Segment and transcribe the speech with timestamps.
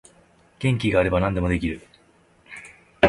[0.57, 1.79] 元気があれば何でもできる